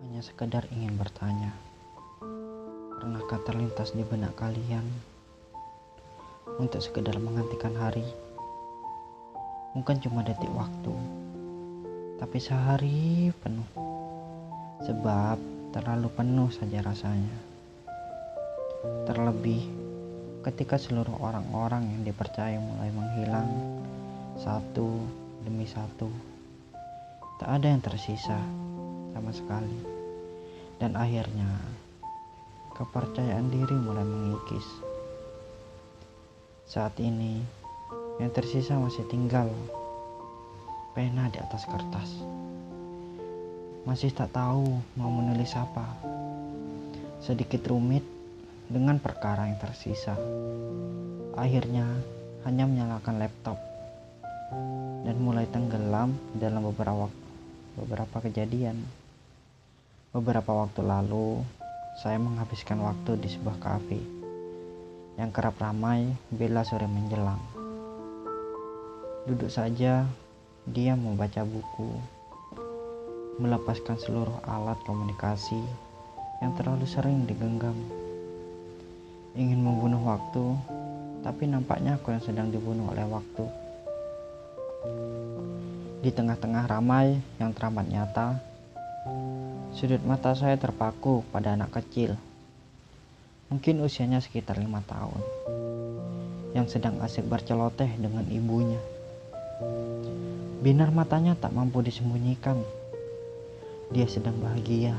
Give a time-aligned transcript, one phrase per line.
[0.00, 1.52] Hanya sekedar ingin bertanya,
[2.96, 4.88] pernahkah terlintas di benak kalian
[6.56, 8.08] untuk sekedar menghentikan hari?
[9.76, 10.96] Bukan cuma detik waktu,
[12.16, 13.68] tapi sehari penuh.
[14.88, 15.36] Sebab
[15.76, 17.36] terlalu penuh saja rasanya.
[19.04, 19.60] Terlebih
[20.40, 23.76] ketika seluruh orang-orang yang dipercaya mulai menghilang
[24.40, 25.04] satu
[25.44, 26.31] demi satu.
[27.42, 28.38] Tak ada yang tersisa
[29.10, 29.74] sama sekali.
[30.78, 31.50] Dan akhirnya
[32.78, 34.62] kepercayaan diri mulai mengikis.
[36.70, 37.42] Saat ini
[38.22, 39.50] yang tersisa masih tinggal
[40.94, 42.22] pena di atas kertas.
[43.90, 45.98] Masih tak tahu mau menulis apa.
[47.18, 48.06] Sedikit rumit
[48.70, 50.14] dengan perkara yang tersisa.
[51.34, 51.90] Akhirnya
[52.46, 53.58] hanya menyalakan laptop
[55.02, 57.10] dan mulai tenggelam dalam beberapa
[57.76, 58.84] beberapa kejadian.
[60.12, 61.40] Beberapa waktu lalu,
[62.04, 64.00] saya menghabiskan waktu di sebuah kafe
[65.16, 67.40] yang kerap ramai bila sore menjelang.
[69.28, 70.04] Duduk saja,
[70.68, 71.90] dia membaca buku,
[73.40, 75.60] melepaskan seluruh alat komunikasi
[76.44, 77.76] yang terlalu sering digenggam.
[79.32, 80.58] Ingin membunuh waktu,
[81.24, 83.44] tapi nampaknya aku yang sedang dibunuh oleh waktu.
[86.02, 88.42] Di tengah-tengah ramai yang teramat nyata,
[89.70, 92.18] sudut mata saya terpaku pada anak kecil.
[93.54, 95.22] Mungkin usianya sekitar lima tahun,
[96.58, 98.82] yang sedang asik berceloteh dengan ibunya.
[100.58, 102.58] Binar matanya tak mampu disembunyikan.
[103.94, 104.98] Dia sedang bahagia,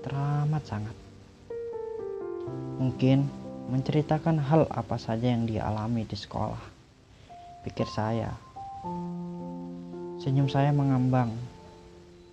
[0.00, 0.96] teramat sangat.
[2.80, 3.28] Mungkin
[3.68, 6.72] menceritakan hal apa saja yang dia alami di sekolah.
[7.68, 8.43] Pikir saya.
[10.24, 11.36] Senyum saya mengambang,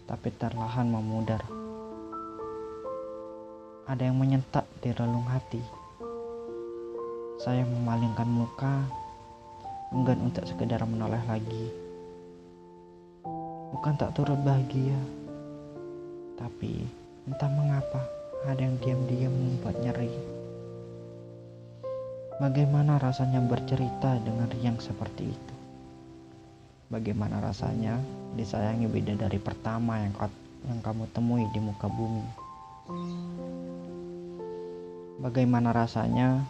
[0.08, 1.44] tapi terlahan memudar.
[3.84, 5.60] Ada yang menyentak di relung hati.
[7.44, 8.88] Saya memalingkan muka,
[9.92, 11.68] enggan untuk sekedar menoleh lagi.
[13.76, 14.96] Bukan tak turut bahagia,
[16.40, 16.88] tapi
[17.28, 18.08] entah mengapa
[18.48, 20.16] ada yang diam-diam membuat nyeri.
[22.40, 25.51] Bagaimana rasanya bercerita dengan riang seperti itu?
[26.92, 27.96] Bagaimana rasanya
[28.36, 30.12] disayangi bidadari pertama yang,
[30.68, 32.20] yang kamu temui di muka bumi?
[35.24, 36.44] Bagaimana rasanya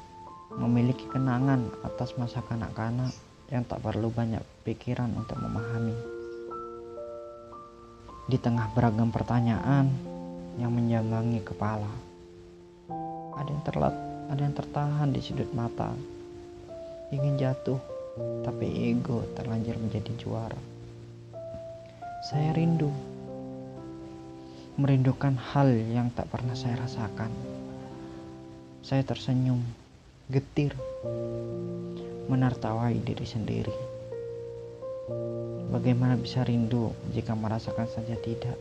[0.57, 3.13] memiliki kenangan atas masa kanak-kanak
[3.53, 5.93] yang tak perlu banyak pikiran untuk memahami?
[8.25, 9.93] Di tengah beragam pertanyaan
[10.57, 11.93] yang menjambangi kepala,
[13.37, 13.93] ada yang terlat,
[14.25, 15.93] ada yang tertahan di sudut mata,
[17.13, 20.59] ingin jatuh tapi ego terlanjur menjadi juara.
[22.27, 22.91] Saya rindu,
[24.77, 27.31] merindukan hal yang tak pernah saya rasakan.
[28.81, 29.61] Saya tersenyum,
[30.29, 30.73] getir,
[32.29, 33.75] menartawai diri sendiri.
[35.71, 38.59] Bagaimana bisa rindu jika merasakan saja tidak?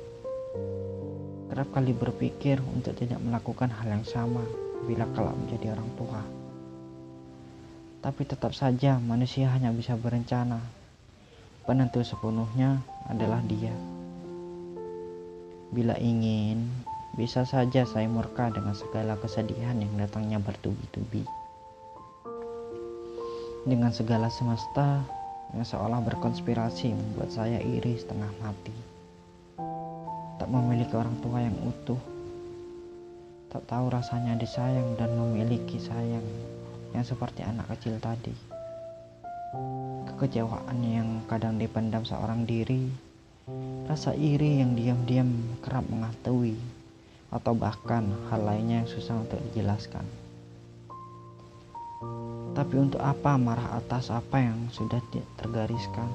[1.50, 4.46] Kerap kali berpikir untuk tidak melakukan hal yang sama
[4.86, 6.39] bila kelak menjadi orang tua.
[8.00, 10.56] Tapi tetap saja manusia hanya bisa berencana.
[11.68, 13.76] Penentu sepenuhnya adalah dia.
[15.68, 16.64] Bila ingin,
[17.12, 21.28] bisa saja saya murka dengan segala kesedihan yang datangnya bertubi-tubi.
[23.68, 25.04] Dengan segala semesta
[25.52, 28.76] yang seolah berkonspirasi membuat saya iri setengah mati.
[30.40, 32.00] Tak memiliki orang tua yang utuh.
[33.52, 36.24] Tak tahu rasanya disayang dan memiliki sayang
[36.94, 38.34] yang seperti anak kecil tadi.
[40.10, 42.90] Kekecewaan yang kadang dipendam seorang diri,
[43.86, 46.54] rasa iri yang diam-diam kerap mengatui,
[47.30, 50.02] atau bahkan hal lainnya yang susah untuk dijelaskan.
[52.50, 54.98] Tapi untuk apa marah atas apa yang sudah
[55.38, 56.10] tergariskan?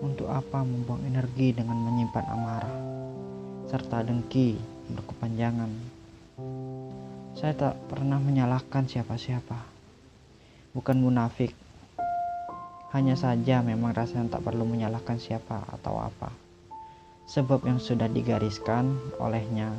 [0.00, 2.76] Untuk apa membuang energi dengan menyimpan amarah,
[3.68, 4.56] serta dengki
[4.92, 5.93] berkepanjangan?
[7.34, 9.58] Saya tak pernah menyalahkan siapa-siapa.
[10.70, 11.50] Bukan munafik.
[12.94, 16.30] Hanya saja memang rasanya tak perlu menyalahkan siapa atau apa.
[17.26, 19.74] Sebab yang sudah digariskan olehnya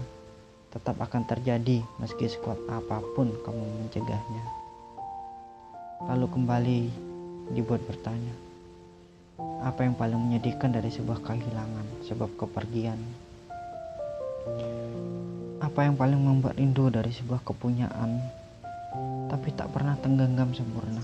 [0.76, 4.44] tetap akan terjadi meski sekuat apa pun kamu mencegahnya.
[6.12, 6.80] Lalu kembali
[7.56, 8.36] dibuat bertanya,
[9.64, 13.25] apa yang paling menyedihkan dari sebuah kehilangan sebab kepergian?
[15.58, 18.22] Apa yang paling membuat rindu dari sebuah kepunyaan,
[19.28, 21.02] tapi tak pernah tenggenggam sempurna?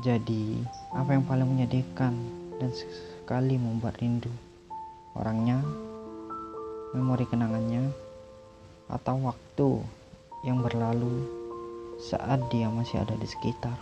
[0.00, 0.62] Jadi,
[0.94, 2.14] apa yang paling menyedihkan
[2.62, 4.30] dan sekali membuat rindu.
[5.18, 5.58] Orangnya,
[6.94, 7.90] memori kenangannya,
[8.86, 9.82] atau waktu
[10.46, 11.26] yang berlalu
[11.98, 13.76] saat dia masih ada di sekitar.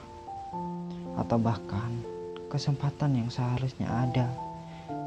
[1.21, 1.93] Atau bahkan
[2.49, 4.49] kesempatan yang seharusnya ada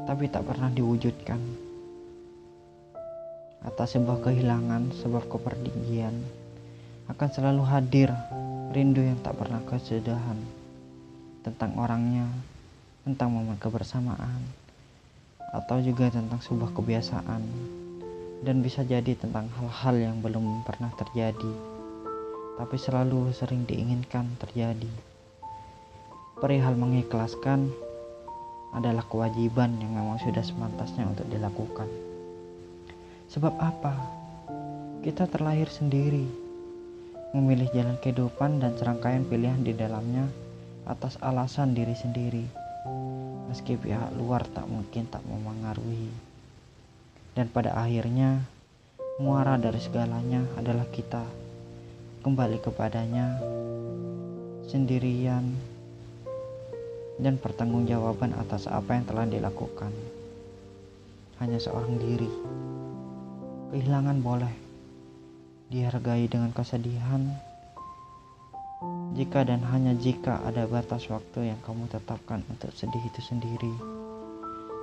[0.06, 1.38] tapi tak pernah diwujudkan.
[3.62, 6.18] Atas sebuah kehilangan sebab kepergian
[7.06, 8.10] akan selalu hadir
[8.74, 10.34] rindu yang tak pernah kesudahan
[11.46, 12.26] tentang orangnya,
[13.06, 14.42] tentang momen kebersamaan,
[15.54, 17.42] atau juga tentang sebuah kebiasaan,
[18.42, 21.52] dan bisa jadi tentang hal-hal yang belum pernah terjadi,
[22.58, 24.90] tapi selalu sering diinginkan terjadi.
[26.42, 27.70] Perihal mengikhlaskan
[28.74, 32.11] adalah kewajiban yang memang sudah semantasnya untuk dilakukan.
[33.32, 33.96] Sebab apa?
[35.00, 36.28] Kita terlahir sendiri,
[37.32, 40.28] memilih jalan kehidupan dan serangkaian pilihan di dalamnya
[40.84, 42.44] atas alasan diri sendiri,
[43.48, 46.12] meski pihak luar tak mungkin tak memengaruhi.
[47.32, 48.44] Dan pada akhirnya,
[49.16, 51.24] muara dari segalanya adalah kita
[52.20, 53.40] kembali kepadanya
[54.68, 55.56] sendirian
[57.16, 59.92] dan pertanggungjawaban atas apa yang telah dilakukan.
[61.40, 62.28] Hanya seorang diri.
[63.72, 64.52] Kehilangan boleh
[65.72, 67.24] dihargai dengan kesedihan
[69.16, 73.72] jika dan hanya jika ada batas waktu yang kamu tetapkan untuk sedih itu sendiri.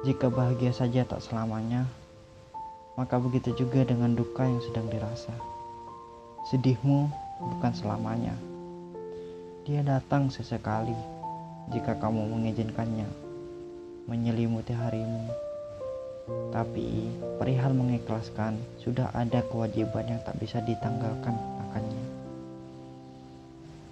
[0.09, 1.85] Jika bahagia saja tak selamanya,
[2.97, 5.37] maka begitu juga dengan duka yang sedang dirasa.
[6.49, 8.33] Sedihmu bukan selamanya.
[9.69, 10.97] Dia datang sesekali
[11.69, 13.05] jika kamu mengizinkannya
[14.09, 15.48] menyelimuti harimu.
[16.49, 21.37] Tapi perihal mengikhlaskan sudah ada kewajiban yang tak bisa ditanggalkan
[21.69, 22.05] akannya.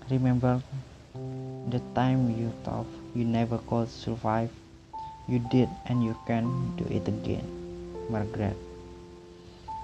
[0.10, 0.58] Remember
[1.68, 4.50] the time you thought you never could survive?
[5.28, 6.48] You did and you can
[6.80, 7.44] do it again.
[8.08, 8.56] Margaret.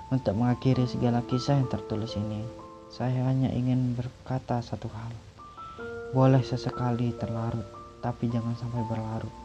[0.07, 2.39] Untuk mengakhiri segala kisah yang tertulis ini,
[2.87, 5.11] saya hanya ingin berkata satu hal.
[6.15, 7.65] Boleh sesekali terlarut,
[7.99, 9.42] tapi jangan sampai berlarut.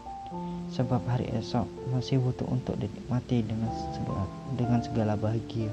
[0.74, 5.72] Sebab hari esok masih butuh untuk dinikmati dengan segala, dengan segala bahagia.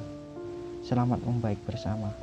[0.85, 2.13] Selamat membaik bersama.